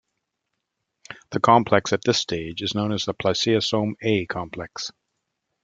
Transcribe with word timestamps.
The 1.29 1.39
complex 1.39 1.93
at 1.93 2.01
this 2.03 2.17
stage 2.19 2.63
is 2.63 2.73
known 2.73 2.91
as 2.91 3.05
the 3.05 3.13
spliceosome 3.13 3.93
A 4.01 4.25
complex. 4.25 4.91